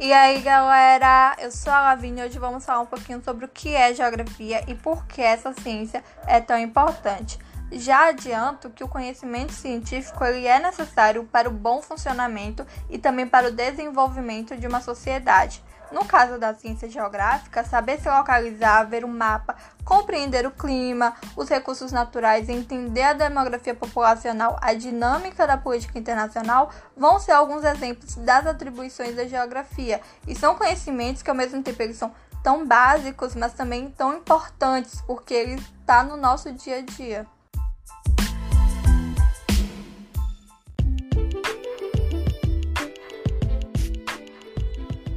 [0.00, 3.48] E aí, galera, eu sou a Lavínia e hoje vamos falar um pouquinho sobre o
[3.48, 7.36] que é geografia e por que essa ciência é tão importante.
[7.70, 13.26] Já adianto que o conhecimento científico ele é necessário para o bom funcionamento e também
[13.26, 15.62] para o desenvolvimento de uma sociedade.
[15.92, 21.48] No caso da ciência geográfica, saber se localizar, ver o mapa, compreender o clima, os
[21.48, 28.16] recursos naturais, entender a demografia populacional, a dinâmica da política internacional vão ser alguns exemplos
[28.16, 30.00] das atribuições da geografia.
[30.26, 35.00] E são conhecimentos que ao mesmo tempo eles são tão básicos, mas também tão importantes,
[35.02, 37.26] porque ele está no nosso dia a dia.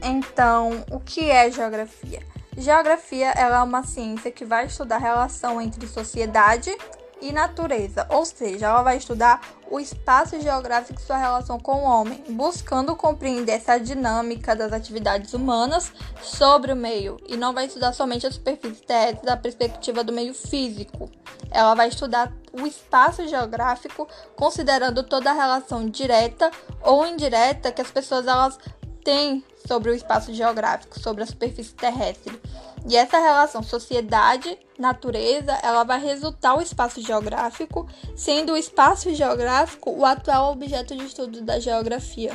[0.02, 2.22] Então, o que é geografia?
[2.58, 6.76] Geografia ela é uma ciência que vai estudar a relação entre sociedade
[7.22, 11.84] e natureza, ou seja, ela vai estudar o espaço geográfico e sua relação com o
[11.84, 17.94] homem, buscando compreender essa dinâmica das atividades humanas sobre o meio, e não vai estudar
[17.94, 21.10] somente a superfície terrestre da perspectiva do meio físico.
[21.52, 26.50] Ela vai estudar o espaço geográfico, considerando toda a relação direta
[26.82, 28.58] ou indireta que as pessoas elas
[29.04, 32.40] têm sobre o espaço geográfico, sobre a superfície terrestre.
[32.88, 40.06] E essa relação sociedade-natureza, ela vai resultar o espaço geográfico, sendo o espaço geográfico o
[40.06, 42.34] atual objeto de estudo da geografia.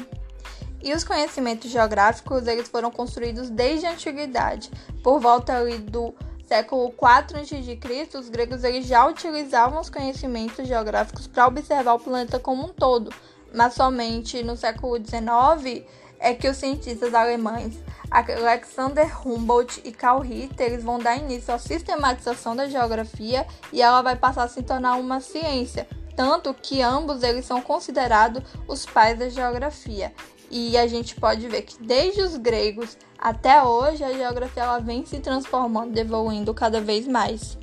[0.82, 4.70] E os conhecimentos geográficos, eles foram construídos desde a antiguidade.
[5.02, 6.14] Por volta ali do
[6.46, 12.38] século IV a.C., os gregos eles já utilizavam os conhecimentos geográficos para observar o planeta
[12.38, 13.12] como um todo,
[13.52, 15.84] mas somente no século XIX
[16.18, 17.78] é que os cientistas alemães
[18.10, 24.02] Alexander Humboldt e Karl Ritter eles vão dar início à sistematização da geografia e ela
[24.02, 29.18] vai passar a se tornar uma ciência, tanto que ambos eles são considerados os pais
[29.18, 30.12] da geografia.
[30.50, 35.04] E a gente pode ver que desde os gregos até hoje a geografia ela vem
[35.04, 37.58] se transformando, evoluindo cada vez mais.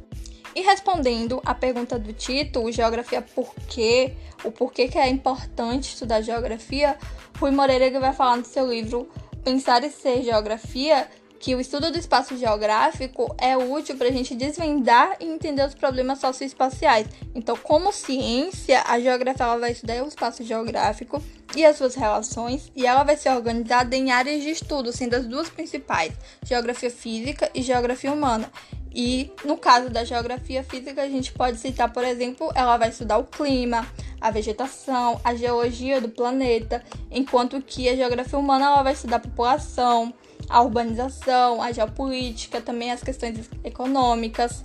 [0.56, 4.14] E respondendo à pergunta do título, Geografia por quê?
[4.44, 6.98] O porquê que é importante estudar geografia,
[7.40, 9.10] Rui Moreira vai falar no seu livro
[9.44, 11.08] Pensar e Ser Geografia
[11.44, 15.76] que o estudo do espaço geográfico é útil para a gente desvendar e entender os
[15.76, 17.06] problemas socioespaciais.
[17.36, 21.22] Então, como ciência, a geografia vai estudar o espaço geográfico
[21.56, 25.26] e as suas relações, e ela vai ser organizada em áreas de estudo, sendo as
[25.26, 28.52] duas principais: geografia física e geografia humana.
[28.96, 33.18] E no caso da geografia física, a gente pode citar, por exemplo, ela vai estudar
[33.18, 33.88] o clima,
[34.22, 39.20] a vegetação, a geologia do planeta, enquanto que a geografia humana ela vai estudar a
[39.20, 40.14] população,
[40.48, 44.64] a urbanização, a geopolítica, também as questões econômicas.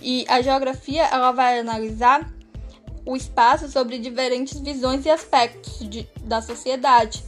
[0.00, 2.37] E a geografia ela vai analisar
[3.08, 7.24] o espaço sobre diferentes visões e aspectos de, da sociedade.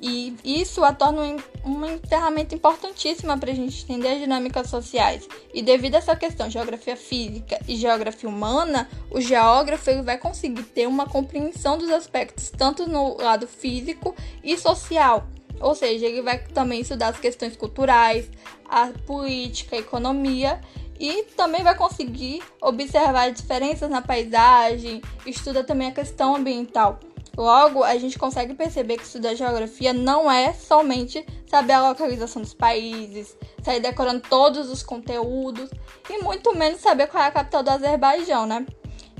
[0.00, 5.26] E isso a torna uma ferramenta importantíssima para a gente entender as dinâmicas sociais.
[5.52, 10.62] E devido a essa questão, geografia física e geografia humana, o geógrafo ele vai conseguir
[10.62, 15.26] ter uma compreensão dos aspectos tanto no lado físico e social.
[15.60, 18.28] Ou seja, ele vai também estudar as questões culturais,
[18.68, 20.60] a política, a economia
[20.98, 27.00] e também vai conseguir observar diferenças na paisagem, estuda também a questão ambiental.
[27.36, 32.54] Logo, a gente consegue perceber que estudar geografia não é somente saber a localização dos
[32.54, 35.68] países, sair decorando todos os conteúdos
[36.08, 38.64] e muito menos saber qual é a capital do Azerbaijão, né?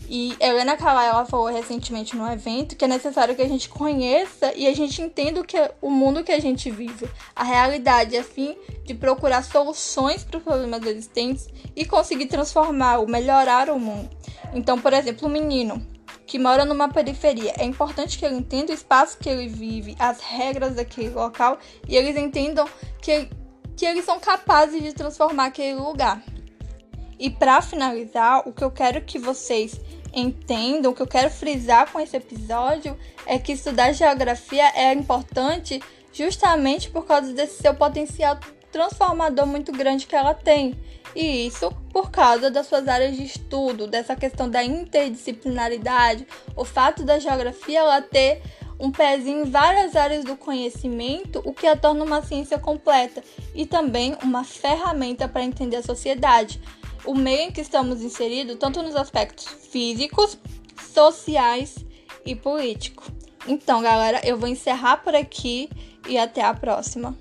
[0.08, 4.66] E Helena Kalai falou recentemente no evento que é necessário que a gente conheça e
[4.66, 8.56] a gente entenda o, que, o mundo que a gente vive, a realidade, a fim
[8.84, 14.10] de procurar soluções para os problemas existentes e conseguir transformar ou melhorar o mundo.
[14.52, 15.84] Então, por exemplo, o menino
[16.26, 17.52] que mora numa periferia.
[17.58, 21.96] É importante que ele entenda o espaço que ele vive, as regras daquele local e
[21.96, 22.68] eles entendam
[23.00, 23.28] que,
[23.76, 26.22] que eles são capazes de transformar aquele lugar.
[27.18, 29.80] E para finalizar, o que eu quero que vocês
[30.12, 32.96] entendam, o que eu quero frisar com esse episódio
[33.26, 35.80] é que estudar geografia é importante
[36.12, 38.38] justamente por causa desse seu potencial
[38.70, 40.78] transformador muito grande que ela tem.
[41.14, 46.26] E isso por causa das suas áreas de estudo, dessa questão da interdisciplinaridade,
[46.56, 48.42] o fato da geografia ela ter
[48.78, 53.22] um pezinho em várias áreas do conhecimento, o que a torna uma ciência completa
[53.54, 56.60] e também uma ferramenta para entender a sociedade,
[57.04, 60.38] o meio em que estamos inseridos, tanto nos aspectos físicos,
[60.92, 61.84] sociais
[62.24, 63.06] e políticos.
[63.46, 65.68] Então, galera, eu vou encerrar por aqui
[66.08, 67.16] e até a próxima.